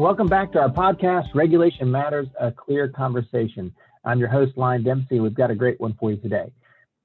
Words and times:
Welcome 0.00 0.28
back 0.28 0.50
to 0.52 0.58
our 0.58 0.70
podcast, 0.70 1.34
Regulation 1.34 1.90
Matters, 1.90 2.26
a 2.40 2.50
clear 2.50 2.88
conversation. 2.88 3.70
I'm 4.02 4.18
your 4.18 4.30
host, 4.30 4.52
Ryan 4.56 4.82
Dempsey. 4.82 5.20
We've 5.20 5.34
got 5.34 5.50
a 5.50 5.54
great 5.54 5.78
one 5.78 5.94
for 6.00 6.10
you 6.10 6.16
today. 6.16 6.50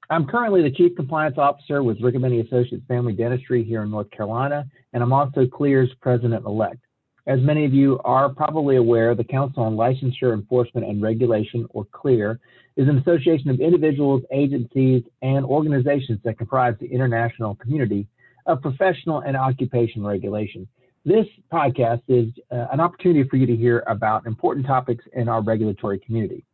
I'm 0.08 0.26
currently 0.26 0.62
the 0.62 0.70
Chief 0.70 0.96
Compliance 0.96 1.36
Officer 1.36 1.82
with 1.82 2.00
Riccobene 2.00 2.46
Associates 2.46 2.86
Family 2.88 3.12
Dentistry 3.12 3.62
here 3.62 3.82
in 3.82 3.90
North 3.90 4.10
Carolina, 4.12 4.66
and 4.94 5.02
I'm 5.02 5.12
also 5.12 5.46
CLEAR's 5.46 5.90
President-elect. 6.00 6.78
As 7.26 7.38
many 7.42 7.66
of 7.66 7.74
you 7.74 8.00
are 8.02 8.30
probably 8.30 8.76
aware, 8.76 9.14
the 9.14 9.24
Council 9.24 9.64
on 9.64 9.76
Licensure 9.76 10.32
Enforcement 10.32 10.86
and 10.86 11.02
Regulation, 11.02 11.66
or 11.74 11.84
CLEAR, 11.92 12.40
is 12.76 12.88
an 12.88 12.96
association 12.96 13.50
of 13.50 13.60
individuals, 13.60 14.22
agencies, 14.32 15.02
and 15.20 15.44
organizations 15.44 16.18
that 16.24 16.38
comprise 16.38 16.74
the 16.80 16.86
international 16.86 17.56
community 17.56 18.06
of 18.46 18.62
professional 18.62 19.18
and 19.18 19.36
occupational 19.36 20.08
regulation. 20.08 20.66
This 21.06 21.26
podcast 21.52 22.02
is 22.08 22.32
uh, 22.50 22.66
an 22.72 22.80
opportunity 22.80 23.28
for 23.28 23.36
you 23.36 23.46
to 23.46 23.54
hear 23.54 23.84
about 23.86 24.26
important 24.26 24.66
topics 24.66 25.04
in 25.12 25.28
our 25.28 25.40
regulatory 25.40 26.00
community. 26.00 26.44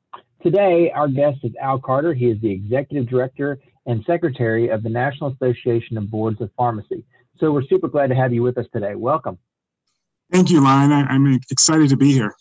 Today, 0.43 0.93
our 0.95 1.09
guest 1.09 1.39
is 1.43 1.53
Al 1.59 1.79
Carter. 1.79 2.13
He 2.13 2.27
is 2.27 2.39
the 2.43 2.51
Executive 2.51 3.09
Director 3.09 3.59
and 3.87 4.05
Secretary 4.07 4.69
of 4.69 4.83
the 4.83 4.91
National 4.91 5.31
Association 5.31 5.97
of 5.97 6.11
Boards 6.11 6.43
of 6.43 6.51
Pharmacy. 6.55 7.03
So 7.41 7.51
we're 7.51 7.65
super 7.65 7.89
glad 7.89 8.09
to 8.09 8.15
have 8.15 8.35
you 8.35 8.43
with 8.43 8.59
us 8.59 8.67
today. 8.75 8.95
Welcome. 8.95 9.39
Thank 10.31 10.51
you, 10.51 10.61
Ryan. 10.61 10.93
I'm 11.09 11.41
excited 11.51 11.89
to 11.89 11.97
be 11.97 12.13
here. 12.13 12.35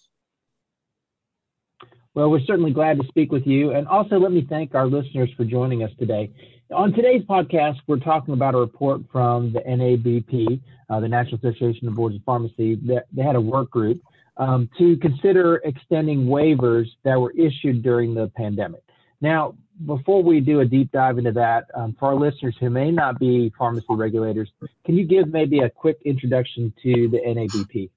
Well, 2.14 2.30
we're 2.30 2.42
certainly 2.42 2.74
glad 2.74 3.00
to 3.00 3.08
speak 3.08 3.32
with 3.32 3.48
you. 3.48 3.72
And 3.72 3.88
also, 3.88 4.20
let 4.20 4.34
me 4.34 4.46
thank 4.50 4.76
our 4.76 4.86
listeners 4.86 5.30
for 5.38 5.46
joining 5.46 5.82
us 5.82 5.92
today. 5.98 6.34
On 6.74 6.94
today's 6.94 7.22
podcast, 7.24 7.80
we're 7.88 8.00
talking 8.00 8.34
about 8.34 8.56
a 8.56 8.58
report 8.58 9.02
from 9.12 9.52
the 9.52 9.60
NABP, 9.60 10.62
uh, 10.90 11.00
the 11.02 11.08
National 11.08 11.36
Association 11.36 11.90
of 11.90 11.96
Boards 11.96 12.16
of 12.16 12.24
Pharmacy. 12.24 12.76
That 12.86 13.08
they 13.12 13.24
had 13.24 13.36
a 13.36 13.42
work 13.42 13.72
group 13.72 14.02
um, 14.38 14.70
to 14.78 14.96
consider 14.98 15.58
extending 15.66 16.28
waivers 16.28 16.86
that 17.04 17.20
were 17.20 17.32
issued 17.32 17.84
during 17.84 18.14
the 18.14 18.32
pandemic. 18.38 18.84
Now, 19.20 19.56
before 19.86 20.24
we 20.24 20.40
do 20.40 20.62
a 20.62 20.66
deep 20.66 20.94
dive 20.94 21.18
into 21.18 21.34
that, 21.34 21.66
um, 21.76 21.94
for 22.00 22.10
our 22.10 22.16
listeners 22.16 22.56
who 22.58 22.70
may 22.70 22.90
not 22.90 23.20
be 23.20 23.52
pharmacy 23.58 23.86
regulators, 23.90 24.50
can 24.86 24.96
you 24.96 25.06
give 25.06 25.28
maybe 25.28 25.60
a 25.60 25.70
quick 25.70 25.98
introduction 26.06 26.74
to 26.84 27.10
the 27.10 27.20
NABP? 27.28 27.90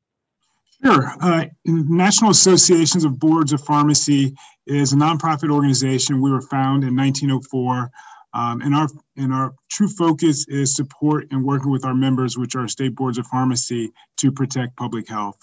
Sure. 0.84 1.14
Uh, 1.20 1.44
National 1.64 2.32
Associations 2.32 3.04
of 3.04 3.20
Boards 3.20 3.52
of 3.52 3.60
Pharmacy 3.60 4.34
is 4.66 4.92
a 4.92 4.96
nonprofit 4.96 5.52
organization. 5.52 6.20
We 6.20 6.32
were 6.32 6.42
founded 6.42 6.88
in 6.88 6.96
1904. 6.96 7.92
Um, 8.34 8.60
and 8.62 8.74
our 8.74 8.88
and 9.16 9.32
our 9.32 9.54
true 9.70 9.88
focus 9.88 10.46
is 10.48 10.74
support 10.74 11.28
and 11.30 11.44
working 11.44 11.70
with 11.70 11.84
our 11.84 11.94
members, 11.94 12.36
which 12.36 12.56
are 12.56 12.66
state 12.66 12.94
boards 12.94 13.16
of 13.16 13.26
pharmacy, 13.28 13.92
to 14.18 14.32
protect 14.32 14.76
public 14.76 15.08
health. 15.08 15.38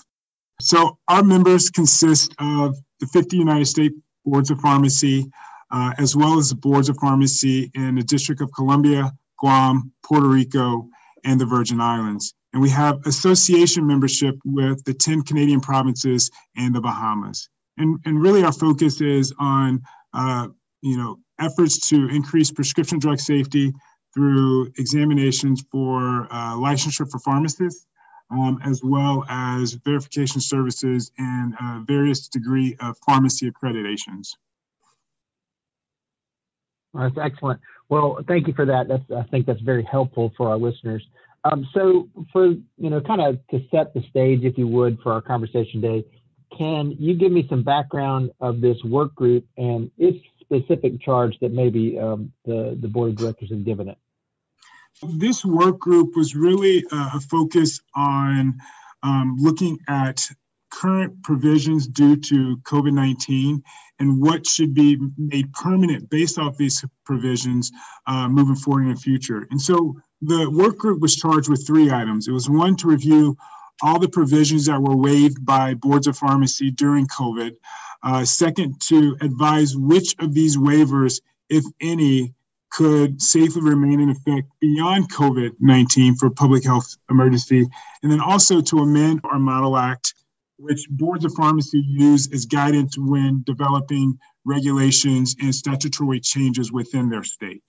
So 0.59 0.99
our 1.07 1.23
members 1.23 1.69
consist 1.69 2.35
of 2.37 2.77
the 2.99 3.07
50 3.07 3.37
United 3.37 3.65
States 3.65 3.95
boards 4.25 4.51
of 4.51 4.59
pharmacy, 4.59 5.31
uh, 5.71 5.93
as 5.97 6.15
well 6.15 6.37
as 6.37 6.49
the 6.49 6.55
boards 6.55 6.89
of 6.89 6.97
pharmacy 6.97 7.71
in 7.73 7.95
the 7.95 8.03
District 8.03 8.41
of 8.41 8.51
Columbia, 8.53 9.11
Guam, 9.39 9.91
Puerto 10.03 10.27
Rico, 10.27 10.87
and 11.23 11.39
the 11.39 11.45
Virgin 11.45 11.81
Islands. 11.81 12.35
And 12.53 12.61
we 12.61 12.69
have 12.69 12.99
association 13.05 13.87
membership 13.87 14.35
with 14.43 14.83
the 14.83 14.93
10 14.93 15.23
Canadian 15.23 15.61
provinces 15.61 16.29
and 16.57 16.75
the 16.75 16.81
Bahamas. 16.81 17.49
And, 17.77 17.99
and 18.05 18.21
really 18.21 18.43
our 18.43 18.51
focus 18.51 19.01
is 19.01 19.33
on, 19.39 19.81
uh, 20.13 20.49
you 20.81 20.97
know, 20.97 21.19
efforts 21.41 21.89
to 21.89 22.07
increase 22.09 22.51
prescription 22.51 22.99
drug 22.99 23.19
safety 23.19 23.73
through 24.13 24.71
examinations 24.77 25.63
for 25.71 26.27
uh, 26.31 26.53
licensure 26.55 27.09
for 27.09 27.19
pharmacists, 27.19 27.87
um, 28.29 28.59
as 28.63 28.81
well 28.83 29.25
as 29.29 29.73
verification 29.85 30.41
services 30.41 31.11
and 31.17 31.53
uh, 31.61 31.79
various 31.85 32.27
degree 32.27 32.75
of 32.79 32.97
pharmacy 33.05 33.49
accreditations. 33.49 34.35
That's 36.93 37.17
excellent. 37.21 37.61
Well, 37.89 38.19
thank 38.27 38.47
you 38.47 38.53
for 38.53 38.65
that. 38.65 38.87
That's 38.87 39.03
I 39.11 39.23
think 39.29 39.45
that's 39.45 39.61
very 39.61 39.83
helpful 39.83 40.33
for 40.35 40.49
our 40.49 40.57
listeners. 40.57 41.05
Um, 41.43 41.67
so, 41.73 42.07
for 42.31 42.47
you 42.47 42.89
know, 42.89 43.01
kind 43.01 43.21
of 43.21 43.39
to 43.49 43.65
set 43.71 43.93
the 43.93 44.01
stage, 44.09 44.41
if 44.43 44.57
you 44.57 44.67
would, 44.67 44.99
for 45.01 45.11
our 45.13 45.21
conversation 45.21 45.81
today, 45.81 46.05
can 46.57 46.95
you 46.99 47.15
give 47.15 47.31
me 47.31 47.47
some 47.49 47.63
background 47.63 48.31
of 48.41 48.61
this 48.61 48.77
work 48.83 49.15
group 49.15 49.45
and 49.57 49.89
its 49.97 50.19
specific 50.51 51.01
charge 51.01 51.37
that 51.39 51.53
maybe 51.53 51.97
um, 51.97 52.31
the 52.45 52.77
the 52.81 52.87
board 52.87 53.11
of 53.11 53.15
directors 53.15 53.49
have 53.49 53.63
given 53.63 53.87
it? 53.87 53.97
This 55.03 55.45
work 55.45 55.79
group 55.79 56.15
was 56.15 56.35
really 56.35 56.83
uh, 56.91 57.11
a 57.15 57.19
focus 57.19 57.79
on 57.95 58.55
um, 59.03 59.35
looking 59.39 59.79
at 59.87 60.27
current 60.71 61.21
provisions 61.23 61.87
due 61.87 62.15
to 62.15 62.57
COVID 62.63 62.93
19 62.93 63.61
and 63.99 64.21
what 64.21 64.47
should 64.47 64.73
be 64.73 64.97
made 65.17 65.51
permanent 65.53 66.09
based 66.09 66.39
off 66.39 66.57
these 66.57 66.83
provisions 67.05 67.71
uh, 68.07 68.27
moving 68.27 68.55
forward 68.55 68.83
in 68.83 68.93
the 68.93 68.99
future. 68.99 69.47
And 69.51 69.61
so 69.61 69.95
the 70.21 70.49
work 70.49 70.77
group 70.77 71.01
was 71.01 71.15
charged 71.15 71.49
with 71.49 71.65
three 71.67 71.91
items. 71.91 72.27
It 72.27 72.31
was 72.31 72.49
one 72.49 72.75
to 72.77 72.87
review 72.87 73.37
all 73.83 73.99
the 73.99 74.09
provisions 74.09 74.65
that 74.65 74.81
were 74.81 74.95
waived 74.95 75.45
by 75.45 75.73
boards 75.73 76.07
of 76.07 76.17
pharmacy 76.17 76.71
during 76.71 77.07
COVID. 77.07 77.51
Uh, 78.03 78.25
second, 78.25 78.79
to 78.81 79.15
advise 79.21 79.75
which 79.77 80.15
of 80.19 80.33
these 80.33 80.57
waivers, 80.57 81.21
if 81.49 81.63
any, 81.81 82.33
could 82.71 83.21
safely 83.21 83.61
remain 83.61 83.99
in 83.99 84.09
effect 84.09 84.47
beyond 84.59 85.11
COVID 85.11 85.51
19 85.59 86.15
for 86.15 86.29
public 86.29 86.63
health 86.63 86.95
emergency. 87.09 87.67
And 88.01 88.11
then 88.11 88.21
also 88.21 88.61
to 88.61 88.79
amend 88.79 89.21
our 89.25 89.39
Model 89.39 89.77
Act 89.77 90.13
which 90.61 90.87
boards 90.89 91.25
of 91.25 91.33
pharmacy 91.33 91.83
use 91.87 92.31
as 92.31 92.45
guidance 92.45 92.97
when 92.97 93.43
developing 93.45 94.17
regulations 94.45 95.35
and 95.41 95.53
statutory 95.53 96.19
changes 96.19 96.71
within 96.71 97.09
their 97.09 97.23
state? 97.23 97.63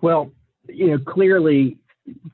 Well, 0.00 0.32
you 0.68 0.88
know, 0.88 0.98
clearly 0.98 1.76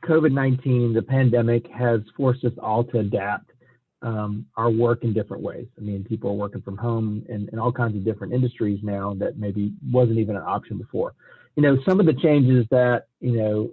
COVID 0.05 0.33
19, 0.33 0.93
the 0.93 1.03
pandemic, 1.03 1.69
has 1.71 2.03
forced 2.17 2.45
us 2.45 2.53
all 2.63 2.85
to 2.85 3.01
adapt 3.01 3.51
um, 4.05 4.45
our 4.57 4.71
work 4.71 5.03
in 5.03 5.13
different 5.13 5.43
ways. 5.43 5.67
I 5.79 5.81
mean, 5.81 6.05
people 6.05 6.31
are 6.31 6.35
working 6.35 6.61
from 6.61 6.77
home 6.77 7.25
in, 7.29 7.49
in 7.53 7.59
all 7.59 7.73
kinds 7.73 7.97
of 7.97 8.05
different 8.05 8.35
industries 8.35 8.79
now 8.83 9.15
that 9.15 9.39
maybe 9.39 9.73
wasn't 9.91 10.19
even 10.19 10.37
an 10.37 10.43
option 10.43 10.79
before. 10.79 11.15
You 11.57 11.63
know, 11.63 11.79
some 11.89 12.01
of 12.01 12.07
the 12.07 12.13
changes 12.13 12.67
that, 12.71 13.07
you 13.21 13.33
know, 13.33 13.71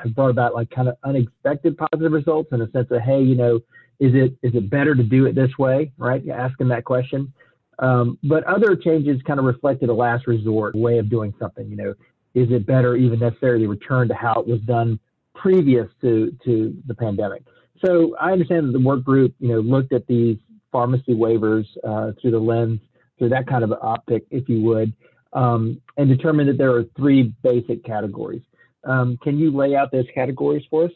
have 0.00 0.14
brought 0.14 0.30
about 0.30 0.54
like 0.54 0.70
kind 0.70 0.88
of 0.88 0.96
unexpected 1.02 1.76
positive 1.76 2.12
results 2.12 2.50
in 2.52 2.62
a 2.62 2.70
sense 2.70 2.88
of, 2.90 3.00
hey, 3.02 3.20
you 3.20 3.34
know, 3.34 3.56
is 3.98 4.14
it 4.14 4.36
is 4.42 4.54
it 4.54 4.70
better 4.70 4.94
to 4.94 5.02
do 5.02 5.26
it 5.26 5.34
this 5.34 5.50
way, 5.58 5.90
right? 5.98 6.22
Asking 6.28 6.68
that 6.68 6.84
question. 6.84 7.32
Um, 7.80 8.18
but 8.22 8.44
other 8.44 8.76
changes 8.76 9.20
kind 9.22 9.40
of 9.40 9.46
reflected 9.46 9.88
a 9.88 9.94
last 9.94 10.28
resort 10.28 10.76
way 10.76 10.98
of 10.98 11.10
doing 11.10 11.34
something. 11.40 11.68
You 11.68 11.76
know, 11.76 11.94
is 12.34 12.50
it 12.50 12.66
better 12.66 12.94
even 12.94 13.18
necessarily 13.18 13.64
to 13.64 13.70
return 13.70 14.06
to 14.08 14.14
how 14.14 14.40
it 14.40 14.46
was 14.46 14.60
done 14.60 15.00
previous 15.34 15.88
to 16.02 16.32
to 16.44 16.76
the 16.86 16.94
pandemic? 16.94 17.42
So 17.84 18.16
I 18.18 18.32
understand 18.32 18.68
that 18.68 18.72
the 18.72 18.84
work 18.84 19.04
group, 19.04 19.34
you 19.40 19.48
know, 19.48 19.60
looked 19.60 19.92
at 19.92 20.06
these 20.06 20.38
pharmacy 20.72 21.14
waivers 21.14 21.66
uh, 21.86 22.12
through 22.20 22.30
the 22.30 22.38
lens, 22.38 22.80
through 23.18 23.28
that 23.30 23.46
kind 23.46 23.62
of 23.62 23.72
optic, 23.72 24.24
if 24.30 24.48
you 24.48 24.62
would, 24.62 24.92
um, 25.34 25.80
and 25.96 26.08
determined 26.08 26.48
that 26.48 26.58
there 26.58 26.74
are 26.74 26.84
three 26.96 27.34
basic 27.42 27.84
categories. 27.84 28.42
Um, 28.84 29.18
can 29.22 29.38
you 29.38 29.50
lay 29.50 29.76
out 29.76 29.92
those 29.92 30.06
categories 30.14 30.64
for 30.70 30.84
us? 30.84 30.92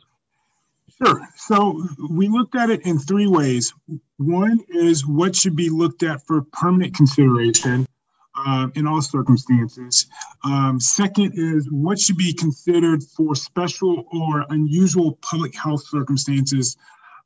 Sure. 0.97 1.21
So 1.37 1.87
we 2.11 2.29
looked 2.29 2.55
at 2.55 2.71
it 2.71 2.85
in 2.87 2.99
three 2.99 3.27
ways. 3.27 3.75
One 4.17 4.61
is 4.71 5.07
what 5.07 5.37
should 5.37 5.57
be 5.57 5.69
looked 5.69 6.03
at 6.03 6.27
for 6.27 6.43
permanent 6.53 6.95
consideration 6.95 7.87
uh, 8.47 8.69
in 8.75 8.87
all 8.87 9.03
circumstances. 9.03 10.07
Um, 10.45 10.81
second 10.81 11.33
is 11.35 11.69
what 11.71 11.99
should 11.99 12.17
be 12.17 12.33
considered 12.33 13.03
for 13.03 13.35
special 13.35 14.05
or 14.13 14.45
unusual 14.51 15.19
public 15.23 15.55
health 15.55 15.87
circumstances 15.89 16.77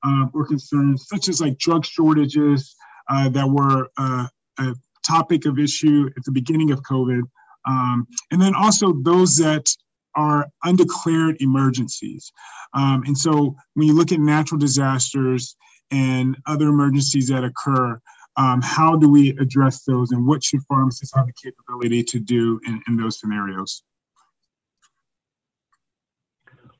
uh, 0.05 0.27
or 0.33 0.47
concerns, 0.47 1.07
such 1.09 1.29
as 1.29 1.41
like 1.41 1.59
drug 1.59 1.85
shortages 1.85 2.75
uh, 3.09 3.29
that 3.31 3.49
were 3.49 3.91
uh, 3.97 4.27
a 4.59 4.75
topic 5.07 5.47
of 5.47 5.59
issue 5.59 6.09
at 6.17 6.25
the 6.25 6.33
beginning 6.33 6.71
of 6.71 6.83
COVID. 6.83 7.23
Um, 7.69 8.07
and 8.31 8.41
then 8.41 8.55
also 8.55 8.93
those 9.03 9.37
that 9.37 9.69
are 10.15 10.49
undeclared 10.65 11.37
emergencies. 11.41 12.33
Um, 12.75 13.03
and 13.07 13.17
so 13.17 13.57
when 13.75 13.87
you 13.87 13.95
look 13.95 14.13
at 14.13 14.21
natural 14.21 14.59
disasters 14.59 15.57
and 15.91 16.37
other 16.47 16.69
emergencies 16.69 17.29
that 17.29 17.45
occur, 17.45 18.01
um, 18.37 18.63
how 18.63 18.97
do 18.97 19.09
we 19.09 19.31
address 19.39 19.85
those 19.85 20.11
and 20.11 20.27
what 20.27 20.43
should 20.43 20.63
pharmacists 20.69 21.15
have 21.15 21.27
the 21.27 21.33
capability 21.33 22.03
to 22.03 22.19
do 22.19 22.61
in, 22.67 22.83
in 22.89 22.97
those 22.97 23.21
scenarios? 23.21 23.83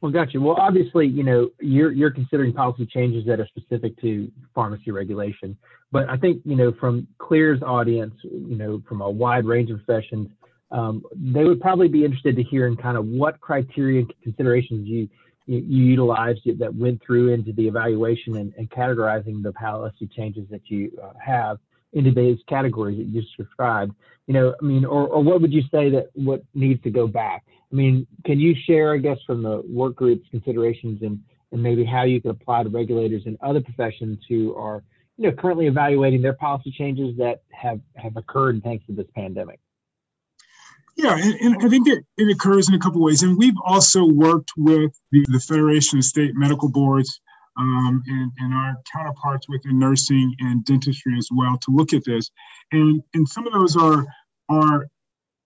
Well, 0.01 0.11
gotcha. 0.11 0.41
Well, 0.41 0.57
obviously, 0.59 1.07
you 1.07 1.23
know, 1.23 1.51
you're 1.61 1.93
you're 1.93 2.11
considering 2.11 2.53
policy 2.53 2.87
changes 2.87 3.25
that 3.27 3.39
are 3.39 3.47
specific 3.47 4.01
to 4.01 4.33
pharmacy 4.53 4.91
regulation, 4.91 5.57
but 5.93 6.09
I 6.11 6.17
think 6.17 6.43
you 6.45 6.57
know 6.57 6.73
from 6.81 7.07
Clear's 7.19 7.63
audience, 7.63 8.15
you 8.25 8.57
know, 8.57 8.83
from 8.89 9.01
a 9.01 9.09
wide 9.09 9.45
range 9.45 9.71
of 9.71 9.85
professions, 9.85 10.29
um, 10.73 11.05
they 11.15 11.45
would 11.45 11.61
probably 11.61 11.87
be 11.87 12.05
interested 12.05 12.35
to 12.35 12.43
hear 12.43 12.67
in 12.67 12.77
kind 12.77 12.97
of 12.97 13.07
what 13.07 13.41
criteria 13.41 14.01
and 14.01 14.13
considerations 14.25 14.89
you 14.89 15.09
you, 15.47 15.59
utilized 15.59 16.41
it 16.47 16.59
that 16.59 16.75
went 16.75 17.03
through 17.05 17.33
into 17.33 17.53
the 17.53 17.67
evaluation 17.67 18.37
and, 18.37 18.53
and 18.57 18.71
categorizing 18.71 19.43
the 19.43 19.53
policy 19.53 20.07
changes 20.07 20.47
that 20.51 20.63
you 20.67 20.91
uh, 21.03 21.13
have 21.25 21.59
into 21.93 22.11
those 22.11 22.39
categories 22.49 22.99
that 22.99 23.05
you 23.05 23.21
just 23.21 23.37
described. 23.37 23.95
You 24.27 24.35
know, 24.35 24.55
I 24.61 24.65
mean, 24.65 24.85
or, 24.85 25.09
or 25.09 25.23
what 25.23 25.41
would 25.41 25.53
you 25.53 25.63
say 25.71 25.91
that 25.91 26.07
what 26.15 26.43
needs 26.55 26.83
to 26.85 26.91
go 26.91 27.07
back? 27.07 27.45
I 27.71 27.75
mean, 27.75 28.07
can 28.25 28.39
you 28.41 28.55
share, 28.67 28.95
I 28.95 28.99
guess, 28.99 29.19
from 29.27 29.43
the 29.43 29.63
work 29.69 29.97
group's 29.97 30.29
considerations 30.31 31.03
and, 31.03 31.21
and 31.53 31.63
maybe 31.63 31.85
how 31.85 32.05
you 32.05 32.21
could 32.21 32.31
apply 32.31 32.63
to 32.63 32.69
regulators 32.69 33.23
and 33.27 33.37
other 33.43 33.61
professions 33.61 34.19
who 34.29 34.55
are, 34.57 34.83
you 35.17 35.29
know, 35.29 35.37
currently 35.37 35.67
evaluating 35.67 36.23
their 36.23 36.33
policy 36.33 36.71
changes 36.71 37.17
that 37.19 37.43
have, 37.51 37.81
have 37.97 38.17
occurred 38.17 38.63
thanks 38.63 38.87
to 38.87 38.93
this 38.93 39.07
pandemic? 39.15 39.59
Yeah, 40.97 41.17
and, 41.17 41.35
and, 41.35 41.57
I 41.63 41.69
think 41.69 41.89
it, 41.89 42.05
it 42.19 42.31
occurs 42.31 42.69
in 42.69 42.75
a 42.75 42.79
couple 42.79 43.03
ways. 43.03 43.23
And 43.23 43.39
we've 43.39 43.59
also 43.65 44.05
worked 44.05 44.53
with 44.57 44.93
the, 45.11 45.25
the 45.29 45.41
Federation 45.41 45.99
of 45.99 46.05
State 46.05 46.33
Medical 46.35 46.69
Boards 46.69 47.21
um, 47.57 48.03
and, 48.07 48.31
and 48.39 48.55
our 48.55 48.77
counterparts 48.93 49.49
within 49.49 49.79
nursing 49.79 50.35
and 50.41 50.65
dentistry 50.65 51.17
as 51.17 51.29
well 51.35 51.59
to 51.59 51.71
look 51.71 51.93
at 51.93 52.05
this. 52.05 52.31
And, 52.73 53.03
and 53.15 53.27
some 53.29 53.47
of 53.47 53.53
those 53.53 53.77
are, 53.77 54.05
are 54.49 54.87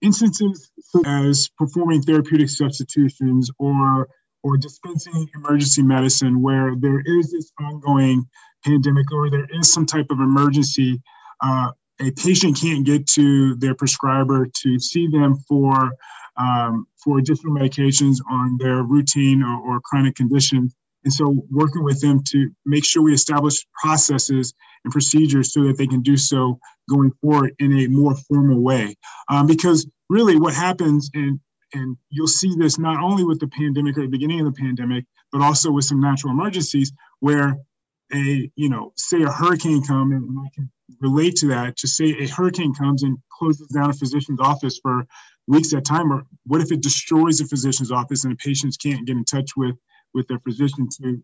instances 0.02 0.70
as 1.04 1.48
performing 1.58 2.02
therapeutic 2.02 2.48
substitutions 2.48 3.50
or, 3.58 4.08
or 4.42 4.56
dispensing 4.56 5.28
emergency 5.34 5.82
medicine 5.82 6.42
where 6.42 6.74
there 6.76 7.02
is 7.04 7.32
this 7.32 7.52
ongoing 7.60 8.24
pandemic 8.64 9.10
or 9.12 9.30
there 9.30 9.46
is 9.52 9.72
some 9.72 9.86
type 9.86 10.06
of 10.10 10.20
emergency 10.20 11.00
uh, 11.42 11.70
a 12.00 12.10
patient 12.12 12.58
can't 12.60 12.84
get 12.84 13.06
to 13.08 13.54
their 13.56 13.74
prescriber 13.74 14.46
to 14.62 14.78
see 14.78 15.08
them 15.08 15.36
for 15.48 15.92
um, 16.36 16.86
for 17.02 17.18
additional 17.18 17.54
medications 17.54 18.16
on 18.30 18.58
their 18.58 18.82
routine 18.82 19.42
or, 19.42 19.58
or, 19.58 19.80
chronic 19.80 20.14
conditions. 20.16 20.74
And 21.04 21.12
so 21.12 21.34
working 21.50 21.82
with 21.82 22.00
them 22.02 22.22
to 22.24 22.50
make 22.66 22.84
sure 22.84 23.02
we 23.02 23.14
establish 23.14 23.64
processes 23.82 24.52
and 24.84 24.92
procedures 24.92 25.54
so 25.54 25.64
that 25.64 25.78
they 25.78 25.86
can 25.86 26.02
do 26.02 26.16
so 26.16 26.58
going 26.90 27.12
forward 27.22 27.54
in 27.58 27.78
a 27.78 27.86
more 27.86 28.14
formal 28.28 28.60
way. 28.60 28.96
Um, 29.30 29.46
because 29.46 29.88
really 30.10 30.36
what 30.36 30.52
happens, 30.52 31.08
and, 31.14 31.40
and 31.72 31.96
you'll 32.10 32.26
see 32.26 32.54
this 32.56 32.78
not 32.78 33.02
only 33.02 33.24
with 33.24 33.40
the 33.40 33.48
pandemic 33.48 33.96
or 33.96 34.02
the 34.02 34.08
beginning 34.08 34.40
of 34.40 34.46
the 34.46 34.60
pandemic, 34.60 35.04
but 35.32 35.40
also 35.40 35.70
with 35.70 35.84
some 35.84 36.00
natural 36.00 36.32
emergencies 36.32 36.92
where 37.20 37.56
a, 38.12 38.50
you 38.56 38.68
know, 38.68 38.92
say 38.96 39.22
a 39.22 39.30
hurricane 39.30 39.82
comes, 39.82 40.12
and 40.12 40.38
I 40.38 40.48
can 40.54 40.70
relate 41.00 41.36
to 41.36 41.48
that, 41.48 41.76
to 41.78 41.88
say 41.88 42.16
a 42.18 42.28
hurricane 42.28 42.74
comes 42.74 43.02
and 43.02 43.18
closes 43.30 43.66
down 43.68 43.90
a 43.90 43.92
physician's 43.92 44.40
office 44.40 44.78
for 44.82 45.06
weeks 45.46 45.72
at 45.72 45.78
a 45.78 45.82
time, 45.82 46.12
or 46.12 46.24
what 46.44 46.60
if 46.60 46.72
it 46.72 46.82
destroys 46.82 47.40
a 47.40 47.46
physician's 47.46 47.92
office 47.92 48.24
and 48.24 48.32
the 48.32 48.36
patients 48.36 48.76
can't 48.76 49.06
get 49.06 49.16
in 49.16 49.24
touch 49.24 49.50
with, 49.56 49.76
with 50.14 50.26
their 50.28 50.40
physician 50.40 50.88
to, 51.00 51.22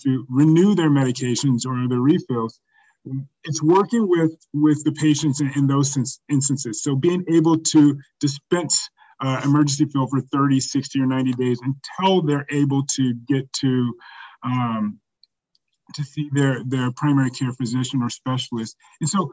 to 0.00 0.26
renew 0.28 0.74
their 0.74 0.90
medications 0.90 1.66
or 1.66 1.88
their 1.88 2.00
refills? 2.00 2.60
It's 3.44 3.62
working 3.62 4.08
with, 4.08 4.32
with 4.52 4.84
the 4.84 4.92
patients 4.92 5.40
in, 5.40 5.50
in 5.56 5.66
those 5.66 5.96
instances. 6.28 6.82
So 6.82 6.94
being 6.94 7.24
able 7.28 7.58
to 7.58 7.98
dispense 8.20 8.88
uh, 9.20 9.40
emergency 9.44 9.86
fill 9.86 10.06
for 10.06 10.20
30, 10.20 10.60
60, 10.60 11.00
or 11.00 11.06
90 11.06 11.32
days 11.32 11.60
until 11.62 12.22
they're 12.22 12.46
able 12.50 12.84
to 12.96 13.14
get 13.28 13.50
to 13.54 13.94
um, 14.42 14.98
to 15.94 16.04
see 16.04 16.28
their 16.32 16.62
their 16.64 16.90
primary 16.92 17.30
care 17.30 17.52
physician 17.52 18.02
or 18.02 18.10
specialist. 18.10 18.76
And 19.00 19.08
so 19.08 19.32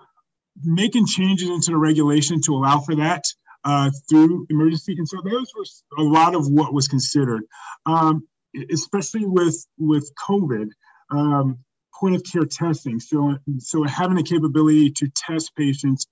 making 0.63 1.05
changes 1.05 1.49
into 1.49 1.71
the 1.71 1.77
regulation 1.77 2.41
to 2.41 2.53
allow 2.55 2.79
for 2.79 2.95
that 2.95 3.23
uh, 3.63 3.91
through 4.09 4.47
emergency. 4.49 4.95
And 4.97 5.07
so 5.07 5.17
those 5.23 5.51
were 5.55 6.03
a 6.03 6.07
lot 6.07 6.35
of 6.35 6.47
what 6.49 6.73
was 6.73 6.87
considered, 6.87 7.43
um, 7.85 8.27
especially 8.71 9.25
with 9.25 9.65
with 9.77 10.11
COVID. 10.27 10.69
Um, 11.09 11.59
point 11.99 12.15
of 12.15 12.23
care 12.23 12.45
testing. 12.45 12.99
So, 12.99 13.37
so 13.57 13.83
having 13.83 14.17
the 14.17 14.23
capability 14.23 14.91
to 14.91 15.07
test 15.15 15.55
patients 15.55 16.05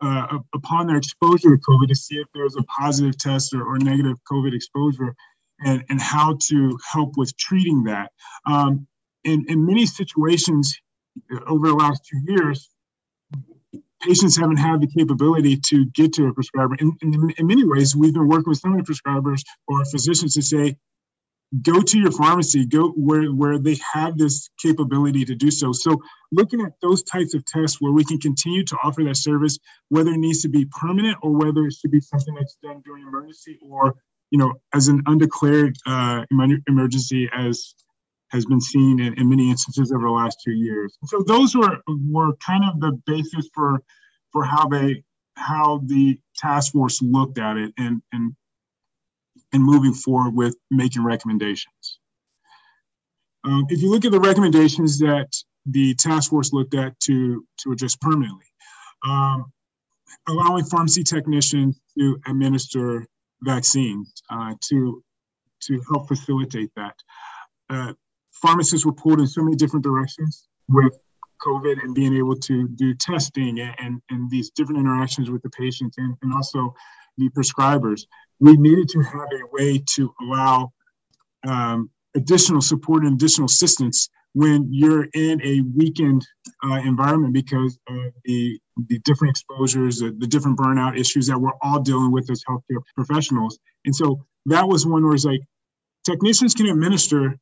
uh, 0.00 0.38
upon 0.54 0.86
their 0.86 0.96
exposure 0.96 1.56
to 1.56 1.62
COVID 1.62 1.88
to 1.88 1.94
see 1.96 2.16
if 2.16 2.28
there's 2.34 2.56
a 2.56 2.62
positive 2.62 3.18
test 3.18 3.52
or, 3.54 3.64
or 3.64 3.78
negative 3.78 4.16
COVID 4.30 4.54
exposure 4.54 5.14
and, 5.60 5.84
and 5.88 6.00
how 6.00 6.38
to 6.48 6.78
help 6.92 7.16
with 7.16 7.36
treating 7.36 7.84
that. 7.84 8.12
Um, 8.46 8.86
in, 9.24 9.44
in 9.48 9.64
many 9.64 9.86
situations 9.86 10.76
uh, 11.32 11.40
over 11.46 11.68
the 11.68 11.74
last 11.74 12.02
two 12.04 12.20
years, 12.26 12.70
patients 14.00 14.36
haven't 14.36 14.56
had 14.56 14.80
the 14.80 14.86
capability 14.86 15.56
to 15.56 15.84
get 15.86 16.12
to 16.14 16.26
a 16.26 16.34
prescriber. 16.34 16.76
In, 16.76 16.96
in, 17.02 17.46
many 17.46 17.64
ways, 17.64 17.96
we've 17.96 18.14
been 18.14 18.28
working 18.28 18.48
with 18.48 18.64
of 18.64 18.76
the 18.76 18.92
prescribers 18.92 19.42
or 19.66 19.84
physicians 19.86 20.34
to 20.34 20.42
say, 20.42 20.76
go 21.62 21.80
to 21.80 21.98
your 21.98 22.12
pharmacy, 22.12 22.66
go 22.66 22.90
where, 22.90 23.28
where 23.28 23.58
they 23.58 23.78
have 23.94 24.18
this 24.18 24.50
capability 24.62 25.24
to 25.24 25.34
do 25.34 25.50
so. 25.50 25.72
So 25.72 25.96
looking 26.30 26.60
at 26.60 26.72
those 26.82 27.02
types 27.02 27.34
of 27.34 27.44
tests 27.46 27.80
where 27.80 27.92
we 27.92 28.04
can 28.04 28.18
continue 28.18 28.64
to 28.64 28.76
offer 28.84 29.02
that 29.04 29.16
service, 29.16 29.58
whether 29.88 30.10
it 30.10 30.18
needs 30.18 30.42
to 30.42 30.48
be 30.48 30.66
permanent 30.66 31.16
or 31.22 31.32
whether 31.32 31.64
it 31.66 31.72
should 31.72 31.90
be 31.90 32.00
something 32.00 32.34
that's 32.34 32.56
done 32.62 32.82
during 32.84 33.06
emergency 33.06 33.58
or, 33.62 33.94
you 34.30 34.38
know, 34.38 34.52
as 34.74 34.88
an 34.88 35.02
undeclared 35.06 35.74
uh, 35.86 36.24
emergency 36.68 37.30
as 37.34 37.74
has 38.30 38.44
been 38.46 38.60
seen 38.60 39.00
in, 39.00 39.14
in 39.14 39.28
many 39.28 39.50
instances 39.50 39.92
over 39.92 40.04
the 40.04 40.10
last 40.10 40.38
two 40.44 40.52
years. 40.52 40.96
So 41.06 41.22
those 41.26 41.54
were 41.54 41.78
were 41.88 42.34
kind 42.36 42.64
of 42.64 42.80
the 42.80 43.00
basis 43.06 43.48
for 43.54 43.82
for 44.32 44.44
how 44.44 44.68
they 44.68 45.02
how 45.36 45.80
the 45.86 46.18
task 46.36 46.72
force 46.72 47.00
looked 47.02 47.38
at 47.38 47.56
it 47.56 47.72
and 47.78 48.02
and 48.12 48.34
and 49.52 49.62
moving 49.62 49.94
forward 49.94 50.34
with 50.34 50.56
making 50.70 51.04
recommendations. 51.04 51.98
Um, 53.44 53.66
if 53.68 53.80
you 53.80 53.90
look 53.90 54.04
at 54.04 54.12
the 54.12 54.20
recommendations 54.20 54.98
that 54.98 55.28
the 55.64 55.94
task 55.94 56.30
force 56.30 56.52
looked 56.52 56.74
at 56.74 56.98
to 57.00 57.46
to 57.58 57.72
address 57.72 57.96
permanently, 57.96 58.46
um, 59.06 59.46
allowing 60.28 60.64
pharmacy 60.64 61.02
technicians 61.02 61.80
to 61.98 62.20
administer 62.26 63.06
vaccines 63.42 64.12
uh, 64.30 64.54
to 64.68 65.02
to 65.62 65.80
help 65.90 66.08
facilitate 66.08 66.70
that. 66.76 66.94
Uh, 67.70 67.92
pharmacists 68.40 68.86
were 68.86 68.92
pulled 68.92 69.20
in 69.20 69.26
so 69.26 69.42
many 69.42 69.56
different 69.56 69.84
directions 69.84 70.48
with 70.68 70.98
COVID 71.46 71.82
and 71.82 71.94
being 71.94 72.16
able 72.16 72.36
to 72.36 72.68
do 72.68 72.94
testing 72.94 73.60
and, 73.60 73.74
and, 73.78 74.02
and 74.10 74.30
these 74.30 74.50
different 74.50 74.80
interactions 74.80 75.30
with 75.30 75.42
the 75.42 75.50
patients 75.50 75.96
and, 75.98 76.16
and 76.22 76.32
also 76.32 76.74
the 77.16 77.30
prescribers. 77.30 78.02
We 78.40 78.56
needed 78.56 78.88
to 78.90 79.00
have 79.00 79.28
a 79.32 79.46
way 79.52 79.82
to 79.94 80.14
allow 80.20 80.72
um, 81.46 81.90
additional 82.14 82.60
support 82.60 83.04
and 83.04 83.14
additional 83.14 83.46
assistance 83.46 84.08
when 84.34 84.68
you're 84.70 85.08
in 85.14 85.40
a 85.42 85.62
weakened 85.76 86.26
uh, 86.64 86.80
environment 86.84 87.32
because 87.32 87.78
of 87.88 88.12
the, 88.24 88.58
the 88.88 88.98
different 89.00 89.30
exposures, 89.30 89.98
the, 89.98 90.14
the, 90.18 90.26
different 90.26 90.58
burnout 90.58 90.98
issues 90.98 91.26
that 91.26 91.38
we're 91.38 91.56
all 91.62 91.80
dealing 91.80 92.12
with 92.12 92.30
as 92.30 92.42
healthcare 92.48 92.80
professionals. 92.94 93.58
And 93.84 93.94
so 93.94 94.24
that 94.46 94.66
was 94.68 94.86
one 94.86 95.04
where 95.04 95.14
it's 95.14 95.24
like 95.24 95.40
technicians 96.04 96.54
can 96.54 96.66
administer 96.66 97.38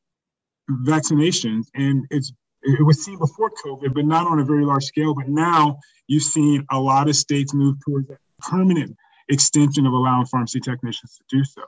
vaccinations, 0.70 1.66
and 1.75 2.06
it's 2.11 2.32
it 2.62 2.85
was 2.85 3.04
seen 3.04 3.18
before 3.18 3.50
COVID, 3.64 3.94
but 3.94 4.04
not 4.04 4.26
on 4.26 4.40
a 4.40 4.44
very 4.44 4.64
large 4.64 4.85
scale. 4.85 5.14
But 5.14 5.28
now 5.28 5.78
you've 6.08 6.23
seen 6.23 6.64
a 6.70 6.80
lot 6.80 7.08
of 7.08 7.16
states 7.16 7.54
move 7.54 7.76
towards 7.85 8.11
a 8.11 8.16
permanent 8.40 8.96
extension 9.28 9.87
of 9.87 9.92
allowing 9.92 10.26
pharmacy 10.26 10.61
technicians 10.61 11.16
to 11.16 11.37
do 11.37 11.44
so. 11.44 11.62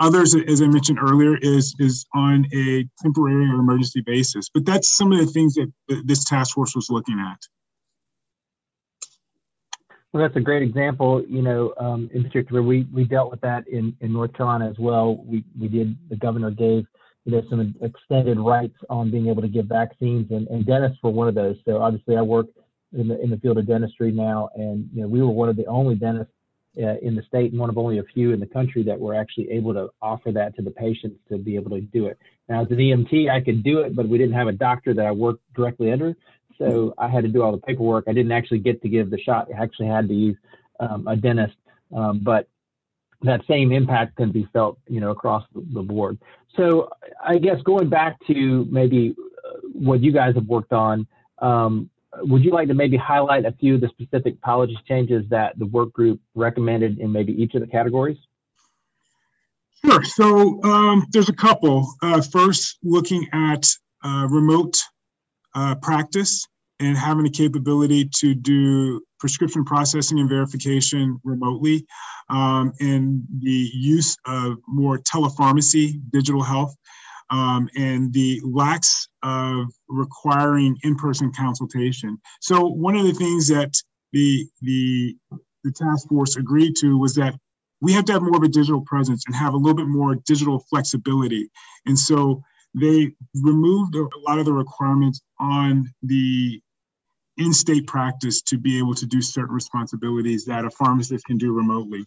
Others, 0.00 0.36
as 0.36 0.62
I 0.62 0.66
mentioned 0.66 0.98
earlier, 1.00 1.36
is 1.38 1.74
is 1.78 2.06
on 2.14 2.46
a 2.54 2.88
temporary 3.02 3.50
or 3.50 3.54
emergency 3.54 4.00
basis. 4.00 4.48
But 4.52 4.64
that's 4.64 4.96
some 4.96 5.12
of 5.12 5.18
the 5.18 5.26
things 5.26 5.54
that 5.54 5.70
this 6.04 6.24
task 6.24 6.54
force 6.54 6.74
was 6.74 6.88
looking 6.88 7.18
at. 7.18 7.38
Well, 10.12 10.22
that's 10.22 10.36
a 10.36 10.40
great 10.40 10.62
example. 10.62 11.22
You 11.28 11.42
know, 11.42 11.74
um, 11.78 12.08
in 12.14 12.22
particular, 12.22 12.62
we 12.62 12.86
we 12.92 13.04
dealt 13.04 13.30
with 13.30 13.40
that 13.40 13.66
in 13.66 13.96
in 14.00 14.12
North 14.12 14.32
Carolina 14.32 14.70
as 14.70 14.78
well. 14.78 15.16
We 15.16 15.44
we 15.58 15.68
did. 15.68 15.96
The 16.08 16.16
governor 16.16 16.52
gave 16.52 16.86
there's 17.32 17.48
some 17.50 17.74
extended 17.82 18.38
rights 18.38 18.76
on 18.88 19.10
being 19.10 19.28
able 19.28 19.42
to 19.42 19.48
give 19.48 19.66
vaccines, 19.66 20.30
and, 20.30 20.48
and 20.48 20.66
dentists 20.66 20.98
were 21.02 21.10
one 21.10 21.28
of 21.28 21.34
those. 21.34 21.56
So 21.64 21.78
obviously, 21.82 22.16
I 22.16 22.22
work 22.22 22.46
in 22.92 23.08
the 23.08 23.20
in 23.20 23.30
the 23.30 23.36
field 23.36 23.58
of 23.58 23.66
dentistry 23.66 24.12
now, 24.12 24.48
and 24.54 24.88
you 24.94 25.02
know 25.02 25.08
we 25.08 25.20
were 25.20 25.28
one 25.28 25.48
of 25.48 25.56
the 25.56 25.66
only 25.66 25.94
dentists 25.94 26.32
uh, 26.78 26.96
in 27.02 27.14
the 27.14 27.22
state 27.22 27.50
and 27.50 27.60
one 27.60 27.68
of 27.68 27.76
only 27.76 27.98
a 27.98 28.04
few 28.14 28.32
in 28.32 28.40
the 28.40 28.46
country 28.46 28.82
that 28.84 28.98
were 28.98 29.14
actually 29.14 29.50
able 29.50 29.74
to 29.74 29.88
offer 30.00 30.32
that 30.32 30.54
to 30.56 30.62
the 30.62 30.70
patients 30.70 31.18
to 31.28 31.38
be 31.38 31.56
able 31.56 31.70
to 31.70 31.80
do 31.80 32.06
it. 32.06 32.18
Now, 32.48 32.62
as 32.62 32.70
an 32.70 32.76
EMT, 32.76 33.30
I 33.30 33.40
could 33.40 33.62
do 33.62 33.80
it, 33.80 33.94
but 33.94 34.08
we 34.08 34.16
didn't 34.16 34.34
have 34.34 34.48
a 34.48 34.52
doctor 34.52 34.94
that 34.94 35.04
I 35.04 35.10
worked 35.10 35.42
directly 35.54 35.92
under, 35.92 36.16
so 36.56 36.94
I 36.98 37.08
had 37.08 37.24
to 37.24 37.28
do 37.28 37.42
all 37.42 37.52
the 37.52 37.58
paperwork. 37.58 38.04
I 38.08 38.12
didn't 38.12 38.32
actually 38.32 38.60
get 38.60 38.80
to 38.82 38.88
give 38.88 39.10
the 39.10 39.18
shot. 39.18 39.48
I 39.54 39.62
actually 39.62 39.88
had 39.88 40.08
to 40.08 40.14
use 40.14 40.36
um, 40.80 41.06
a 41.06 41.16
dentist, 41.16 41.56
um, 41.94 42.20
but 42.22 42.48
that 43.22 43.40
same 43.48 43.72
impact 43.72 44.16
can 44.16 44.30
be 44.30 44.48
felt, 44.52 44.78
you 44.88 45.00
know, 45.00 45.10
across 45.10 45.44
the 45.54 45.82
board. 45.82 46.18
So 46.56 46.88
I 47.24 47.38
guess 47.38 47.60
going 47.62 47.88
back 47.88 48.16
to 48.26 48.66
maybe 48.70 49.14
uh, 49.44 49.58
what 49.72 50.00
you 50.00 50.12
guys 50.12 50.34
have 50.34 50.46
worked 50.46 50.72
on, 50.72 51.06
um, 51.40 51.90
would 52.20 52.44
you 52.44 52.50
like 52.52 52.68
to 52.68 52.74
maybe 52.74 52.96
highlight 52.96 53.44
a 53.44 53.52
few 53.52 53.74
of 53.76 53.80
the 53.80 53.88
specific 53.88 54.40
policy 54.40 54.76
changes 54.86 55.24
that 55.30 55.58
the 55.58 55.66
work 55.66 55.92
group 55.92 56.20
recommended 56.34 56.98
in 56.98 57.12
maybe 57.12 57.32
each 57.40 57.54
of 57.54 57.60
the 57.60 57.66
categories? 57.66 58.18
Sure. 59.84 60.02
So 60.02 60.62
um, 60.64 61.06
there's 61.10 61.28
a 61.28 61.34
couple. 61.34 61.92
Uh, 62.02 62.20
first, 62.20 62.78
looking 62.82 63.26
at 63.32 63.68
uh, 64.02 64.26
remote 64.28 64.76
uh, 65.54 65.74
practice 65.76 66.46
and 66.80 66.96
having 66.96 67.24
the 67.24 67.30
capability 67.30 68.08
to 68.16 68.34
do 68.34 69.00
prescription 69.18 69.64
processing 69.64 70.20
and 70.20 70.28
verification 70.28 71.18
remotely, 71.24 71.84
um, 72.30 72.72
and 72.80 73.22
the 73.40 73.70
use 73.74 74.16
of 74.26 74.58
more 74.66 74.98
telepharmacy, 74.98 76.00
digital 76.10 76.42
health, 76.42 76.74
um, 77.30 77.68
and 77.76 78.12
the 78.12 78.40
lacks 78.44 79.08
of 79.22 79.66
requiring 79.88 80.76
in-person 80.82 81.32
consultation. 81.32 82.18
So 82.40 82.66
one 82.66 82.96
of 82.96 83.04
the 83.04 83.12
things 83.12 83.48
that 83.48 83.72
the 84.12 84.46
the 84.62 85.16
the 85.64 85.72
task 85.72 86.08
force 86.08 86.36
agreed 86.36 86.74
to 86.76 86.96
was 86.96 87.14
that 87.16 87.34
we 87.80 87.92
have 87.92 88.04
to 88.06 88.12
have 88.12 88.22
more 88.22 88.36
of 88.36 88.42
a 88.42 88.48
digital 88.48 88.80
presence 88.82 89.24
and 89.26 89.36
have 89.36 89.54
a 89.54 89.56
little 89.56 89.76
bit 89.76 89.88
more 89.88 90.16
digital 90.26 90.64
flexibility. 90.70 91.50
And 91.86 91.98
so 91.98 92.42
they 92.74 93.12
removed 93.42 93.94
a 93.94 94.06
lot 94.26 94.38
of 94.38 94.44
the 94.44 94.52
requirements 94.52 95.20
on 95.40 95.92
the 96.02 96.60
in-state 97.38 97.86
practice 97.86 98.42
to 98.42 98.58
be 98.58 98.78
able 98.78 98.94
to 98.94 99.06
do 99.06 99.20
certain 99.22 99.54
responsibilities 99.54 100.44
that 100.44 100.64
a 100.64 100.70
pharmacist 100.70 101.24
can 101.24 101.38
do 101.38 101.52
remotely. 101.52 102.04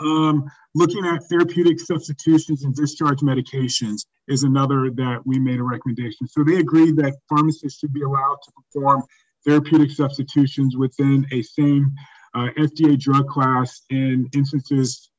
Um, 0.00 0.48
looking 0.74 1.04
at 1.06 1.24
therapeutic 1.24 1.80
substitutions 1.80 2.64
and 2.64 2.74
discharge 2.74 3.18
medications 3.18 4.06
is 4.28 4.44
another 4.44 4.90
that 4.90 5.22
we 5.24 5.38
made 5.38 5.58
a 5.58 5.64
recommendation. 5.64 6.28
So 6.28 6.44
they 6.44 6.56
agreed 6.56 6.96
that 6.96 7.16
pharmacists 7.28 7.80
should 7.80 7.92
be 7.92 8.02
allowed 8.02 8.36
to 8.44 8.52
perform 8.52 9.02
therapeutic 9.46 9.90
substitutions 9.90 10.76
within 10.76 11.26
a 11.32 11.42
same 11.42 11.92
uh, 12.34 12.48
FDA 12.58 12.98
drug 12.98 13.26
class 13.26 13.82
in 13.90 14.28
instances 14.34 15.10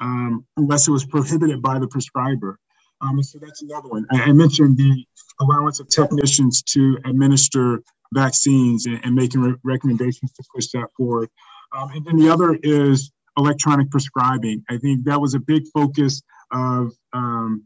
um, 0.00 0.44
unless 0.56 0.88
it 0.88 0.90
was 0.90 1.06
prohibited 1.06 1.62
by 1.62 1.78
the 1.78 1.88
prescriber. 1.88 2.58
Um, 3.00 3.22
so 3.22 3.38
that's 3.38 3.62
another 3.62 3.88
one. 3.88 4.06
I, 4.10 4.22
I, 4.22 4.32
mentioned 4.32 4.76
the 4.76 5.04
allowance 5.40 5.80
of 5.80 5.88
technicians 5.88 6.62
to 6.62 6.98
administer 7.04 7.82
vaccines 8.14 8.86
and, 8.86 9.00
and 9.04 9.14
making 9.14 9.42
re- 9.42 9.54
recommendations 9.64 10.32
to 10.32 10.42
push 10.54 10.68
that 10.68 10.88
forward. 10.96 11.28
Um, 11.76 11.90
and 11.90 12.04
then 12.04 12.16
the 12.16 12.30
other 12.30 12.58
is 12.62 13.10
electronic 13.36 13.90
prescribing. 13.90 14.64
I 14.70 14.78
think 14.78 15.04
that 15.04 15.20
was 15.20 15.34
a 15.34 15.40
big 15.40 15.64
focus 15.74 16.22
of, 16.52 16.92
um, 17.12 17.64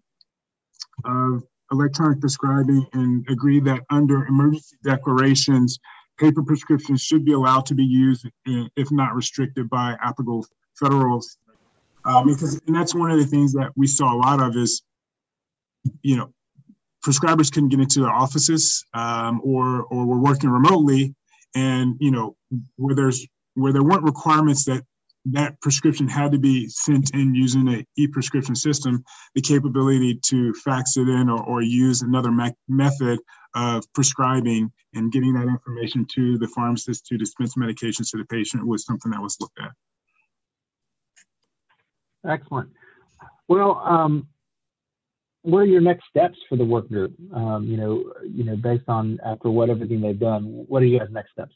of 1.05 1.45
electronic 1.71 2.21
prescribing 2.21 2.85
and 2.93 3.25
agreed 3.29 3.65
that 3.67 3.83
under 3.91 4.27
emergency 4.27 4.77
declarations, 4.83 5.79
paper 6.19 6.43
prescriptions 6.43 7.03
should 7.03 7.25
be 7.25 7.33
allowed 7.33 7.67
to 7.67 7.75
be 7.75 7.85
used 7.85 8.29
if 8.45 8.91
not 8.91 9.15
restricted 9.15 9.71
by 9.71 9.97
applicable 10.03 10.45
federal 10.79 11.23
um, 12.05 12.27
because 12.27 12.61
and 12.67 12.75
that's 12.75 12.95
one 12.95 13.11
of 13.11 13.19
the 13.19 13.27
things 13.27 13.53
that 13.53 13.73
we 13.77 13.87
saw 13.87 14.15
a 14.15 14.17
lot 14.17 14.41
of 14.41 14.57
is 14.57 14.83
you 16.03 16.17
know 16.17 16.33
prescribers 17.07 17.53
couldn't 17.53 17.71
get 17.71 17.81
into 17.81 18.01
their 18.01 18.11
offices 18.11 18.85
um, 18.95 19.41
or 19.43 19.85
or 19.85 20.07
were 20.07 20.21
working 20.21 20.51
remotely 20.51 21.15
and 21.55 21.97
you 22.01 22.11
know 22.11 22.37
where 22.77 22.95
there's 22.95 23.27
where 23.55 23.73
there 23.73 23.83
weren't 23.83 24.03
requirements 24.03 24.65
that 24.65 24.85
that 25.27 25.61
prescription 25.61 26.09
had 26.09 26.33
to 26.33 26.39
be 26.39 26.67
sent 26.69 27.15
in 27.15 27.35
using 27.35 27.69
an 27.69 27.85
e-prescription 27.99 28.55
system 28.55 29.05
the 29.35 29.41
capability 29.41 30.19
to 30.25 30.53
fax 30.55 30.97
it 30.97 31.09
in 31.09 31.29
or, 31.29 31.43
or 31.45 31.61
use 31.63 32.01
another 32.01 32.31
me- 32.31 32.55
method 32.69 33.19
of 33.55 33.85
prescribing 33.93 34.73
and 34.95 35.13
getting 35.13 35.35
that 35.35 35.47
information 35.47 36.07
to 36.15 36.39
the 36.39 36.49
pharmacist 36.49 37.05
to 37.07 37.19
dispense 37.19 37.55
medications 37.57 38.11
to 38.11 38.17
the 38.17 38.25
patient 38.31 38.67
was 38.67 38.85
something 38.87 39.11
that 39.11 39.21
was 39.21 39.37
looked 39.41 39.59
at. 39.61 39.73
Excellent. 42.31 42.71
Well, 43.49 43.79
um, 43.85 44.27
what 45.43 45.61
are 45.61 45.67
your 45.67 45.81
next 45.81 46.05
steps 46.09 46.39
for 46.49 46.57
the 46.57 46.65
work 46.65 46.89
group? 46.89 47.15
Um, 47.33 47.65
you 47.65 47.77
know, 47.77 48.13
you 48.25 48.45
know, 48.45 48.57
based 48.57 48.89
on 48.89 49.19
after 49.25 49.51
what 49.51 49.71
everything 49.71 50.01
they've 50.01 50.19
done, 50.19 50.45
what 50.69 50.83
are 50.83 50.87
you 50.87 50.99
guys' 50.99 51.09
next 51.11 51.33
steps? 51.33 51.55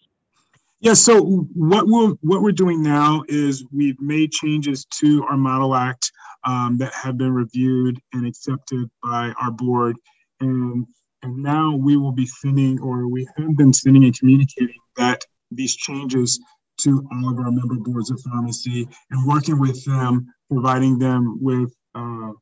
Yeah, 0.81 0.95
so 0.95 1.23
what 1.55 1.87
we're 1.87 2.15
what 2.21 2.43
we're 2.43 2.53
doing 2.53 2.83
now 2.83 3.25
is 3.29 3.65
we've 3.73 4.01
made 4.01 4.33
changes 4.33 4.85
to 5.01 5.25
our 5.25 5.37
model 5.37 5.75
act 5.75 6.13
um, 6.45 6.77
that 6.79 6.93
have 6.93 7.17
been 7.17 7.33
reviewed 7.33 7.99
and 8.13 8.27
accepted 8.27 8.91
by 9.03 9.33
our 9.41 9.51
board, 9.51 9.97
and 10.41 10.87
and 11.23 11.43
now 11.43 11.75
we 11.75 11.97
will 11.97 12.13
be 12.13 12.27
sending, 12.27 12.79
or 12.81 13.09
we 13.09 13.27
have 13.37 13.57
been 13.57 13.73
sending 13.73 14.05
and 14.05 14.19
communicating 14.19 14.77
that 14.97 15.25
these 15.51 15.75
changes 15.75 16.39
to 16.81 17.07
all 17.13 17.31
of 17.31 17.39
our 17.39 17.51
member 17.51 17.77
boards 17.77 18.11
of 18.11 18.21
pharmacy 18.21 18.87
and 19.11 19.27
working 19.27 19.59
with 19.59 19.83
them, 19.85 20.27
providing 20.51 20.99
them 20.99 21.39
with 21.41 21.75
uh, 21.95 22.33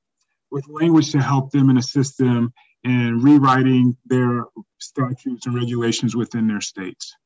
with 0.52 0.68
language 0.68 1.10
to 1.12 1.20
help 1.20 1.50
them 1.50 1.70
and 1.70 1.78
assist 1.78 2.18
them 2.18 2.52
in 2.84 3.20
rewriting 3.22 3.96
their 4.06 4.44
statutes 4.78 5.46
and 5.46 5.54
regulations 5.54 6.14
within 6.14 6.46
their 6.46 6.60
states. 6.60 7.16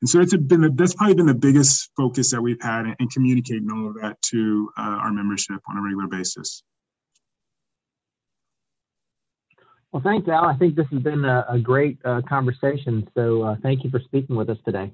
And 0.00 0.08
so 0.08 0.20
it's 0.20 0.36
been 0.36 0.76
that's 0.76 0.94
probably 0.94 1.14
been 1.14 1.26
the 1.26 1.34
biggest 1.34 1.90
focus 1.96 2.30
that 2.30 2.42
we've 2.42 2.60
had 2.60 2.94
in 3.00 3.08
communicating 3.08 3.70
all 3.70 3.88
of 3.88 3.94
that 4.00 4.20
to 4.30 4.70
uh, 4.78 4.82
our 4.82 5.10
membership 5.10 5.60
on 5.68 5.78
a 5.78 5.82
regular 5.82 6.06
basis. 6.06 6.62
Well, 9.92 10.02
thanks, 10.02 10.28
Al. 10.28 10.44
I 10.44 10.56
think 10.56 10.74
this 10.74 10.86
has 10.92 11.02
been 11.02 11.24
a, 11.24 11.46
a 11.48 11.58
great 11.58 11.98
uh, 12.04 12.20
conversation. 12.28 13.08
So 13.16 13.42
uh, 13.42 13.56
thank 13.62 13.82
you 13.82 13.90
for 13.90 14.00
speaking 14.00 14.36
with 14.36 14.50
us 14.50 14.58
today. 14.66 14.92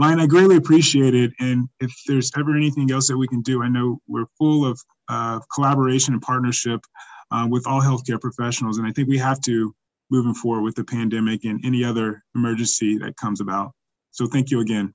Ryan, 0.00 0.20
I 0.20 0.26
greatly 0.26 0.56
appreciate 0.56 1.14
it. 1.14 1.30
And 1.40 1.68
if 1.78 1.92
there's 2.06 2.32
ever 2.38 2.56
anything 2.56 2.90
else 2.90 3.08
that 3.08 3.18
we 3.18 3.28
can 3.28 3.42
do, 3.42 3.62
I 3.62 3.68
know 3.68 4.00
we're 4.08 4.24
full 4.38 4.64
of 4.64 4.80
uh, 5.10 5.40
collaboration 5.54 6.14
and 6.14 6.22
partnership 6.22 6.80
uh, 7.30 7.46
with 7.50 7.66
all 7.66 7.82
healthcare 7.82 8.18
professionals. 8.18 8.78
And 8.78 8.86
I 8.86 8.92
think 8.92 9.08
we 9.10 9.18
have 9.18 9.42
to 9.42 9.74
moving 10.10 10.32
forward 10.32 10.62
with 10.62 10.74
the 10.74 10.84
pandemic 10.84 11.44
and 11.44 11.62
any 11.66 11.84
other 11.84 12.24
emergency 12.34 12.96
that 12.96 13.14
comes 13.18 13.42
about. 13.42 13.72
So 14.10 14.26
thank 14.26 14.50
you 14.50 14.60
again. 14.60 14.94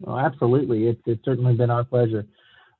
Well, 0.00 0.18
absolutely. 0.18 0.88
It's, 0.88 1.00
it's 1.06 1.24
certainly 1.24 1.54
been 1.54 1.70
our 1.70 1.84
pleasure. 1.84 2.26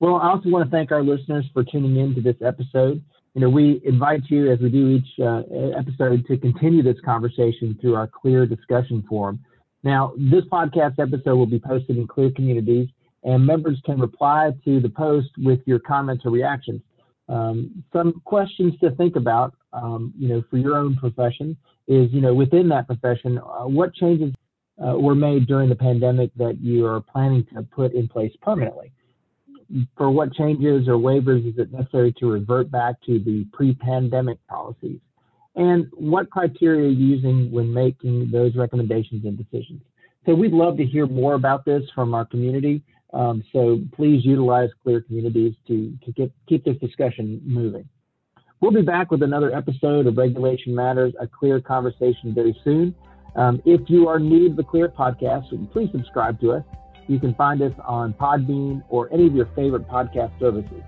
Well, 0.00 0.16
I 0.16 0.30
also 0.30 0.48
want 0.48 0.68
to 0.68 0.70
thank 0.76 0.90
our 0.90 1.04
listeners 1.04 1.44
for 1.54 1.62
tuning 1.62 1.96
in 1.96 2.16
to 2.16 2.20
this 2.20 2.36
episode 2.44 3.00
you 3.34 3.40
know, 3.40 3.50
we 3.50 3.80
invite 3.84 4.22
you, 4.28 4.50
as 4.52 4.60
we 4.60 4.70
do 4.70 4.90
each 4.90 5.08
uh, 5.20 5.42
episode, 5.76 6.24
to 6.28 6.38
continue 6.38 6.84
this 6.84 7.00
conversation 7.04 7.76
through 7.80 7.96
our 7.96 8.06
Clear 8.06 8.46
discussion 8.46 9.04
forum. 9.08 9.40
Now, 9.84 10.14
this 10.16 10.44
podcast 10.44 10.98
episode 10.98 11.36
will 11.36 11.46
be 11.46 11.60
posted 11.60 11.98
in 11.98 12.06
Clear 12.06 12.30
Communities, 12.30 12.88
and 13.22 13.46
members 13.46 13.80
can 13.84 14.00
reply 14.00 14.50
to 14.64 14.80
the 14.80 14.88
post 14.88 15.28
with 15.38 15.60
your 15.66 15.78
comments 15.78 16.24
or 16.24 16.30
reactions. 16.30 16.80
Um, 17.28 17.84
some 17.92 18.20
questions 18.24 18.74
to 18.80 18.90
think 18.92 19.16
about, 19.16 19.54
um, 19.72 20.12
you 20.18 20.28
know, 20.28 20.42
for 20.50 20.56
your 20.56 20.76
own 20.76 20.96
profession 20.96 21.56
is, 21.86 22.10
you 22.12 22.22
know, 22.22 22.34
within 22.34 22.68
that 22.70 22.86
profession, 22.86 23.38
uh, 23.38 23.66
what 23.66 23.94
changes 23.94 24.32
uh, 24.84 24.98
were 24.98 25.14
made 25.14 25.46
during 25.46 25.68
the 25.68 25.76
pandemic 25.76 26.30
that 26.36 26.60
you 26.60 26.86
are 26.86 27.00
planning 27.00 27.46
to 27.54 27.62
put 27.62 27.92
in 27.92 28.08
place 28.08 28.32
permanently? 28.42 28.90
for 29.96 30.10
what 30.10 30.32
changes 30.34 30.88
or 30.88 30.94
waivers 30.94 31.48
is 31.48 31.58
it 31.58 31.72
necessary 31.72 32.12
to 32.18 32.30
revert 32.30 32.70
back 32.70 32.96
to 33.06 33.18
the 33.18 33.46
pre-pandemic 33.52 34.38
policies? 34.46 35.00
And 35.56 35.86
what 35.92 36.30
criteria 36.30 36.88
are 36.88 36.90
you 36.90 37.16
using 37.16 37.50
when 37.52 37.72
making 37.72 38.30
those 38.32 38.56
recommendations 38.56 39.24
and 39.24 39.36
decisions? 39.36 39.82
So 40.26 40.34
we'd 40.34 40.52
love 40.52 40.76
to 40.78 40.84
hear 40.84 41.06
more 41.06 41.34
about 41.34 41.64
this 41.64 41.82
from 41.94 42.14
our 42.14 42.24
community. 42.24 42.82
Um, 43.12 43.44
so 43.52 43.80
please 43.94 44.24
utilize 44.24 44.70
Clear 44.82 45.00
Communities 45.00 45.54
to, 45.68 45.96
to 46.04 46.12
get, 46.12 46.32
keep 46.48 46.64
this 46.64 46.76
discussion 46.78 47.40
moving. 47.44 47.88
We'll 48.60 48.72
be 48.72 48.82
back 48.82 49.10
with 49.10 49.22
another 49.22 49.54
episode 49.54 50.06
of 50.06 50.16
Regulation 50.16 50.74
Matters, 50.74 51.12
a 51.20 51.26
clear 51.26 51.60
conversation 51.60 52.34
very 52.34 52.58
soon. 52.64 52.94
Um, 53.36 53.60
if 53.64 53.82
you 53.88 54.08
are 54.08 54.18
new 54.18 54.48
to 54.48 54.54
the 54.54 54.62
Clear 54.62 54.88
podcast, 54.88 55.44
please 55.72 55.90
subscribe 55.92 56.40
to 56.40 56.52
us. 56.52 56.64
You 57.06 57.20
can 57.20 57.34
find 57.34 57.60
us 57.60 57.72
on 57.84 58.14
Podbean 58.14 58.82
or 58.88 59.12
any 59.12 59.26
of 59.26 59.34
your 59.34 59.50
favorite 59.54 59.86
podcast 59.86 60.38
services. 60.40 60.82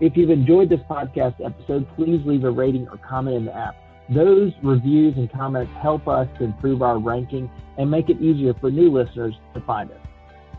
If 0.00 0.16
you've 0.16 0.30
enjoyed 0.30 0.70
this 0.70 0.80
podcast 0.88 1.44
episode, 1.44 1.86
please 1.94 2.22
leave 2.24 2.44
a 2.44 2.50
rating 2.50 2.88
or 2.88 2.96
comment 3.06 3.36
in 3.36 3.44
the 3.44 3.54
app. 3.54 3.76
Those 4.10 4.52
reviews 4.62 5.16
and 5.16 5.32
comments 5.32 5.72
help 5.80 6.06
us 6.08 6.28
to 6.38 6.44
improve 6.44 6.82
our 6.82 6.98
ranking 6.98 7.48
and 7.78 7.88
make 7.88 8.10
it 8.10 8.20
easier 8.20 8.52
for 8.54 8.68
new 8.70 8.90
listeners 8.90 9.36
to 9.54 9.60
find 9.60 9.88
us. 9.90 9.98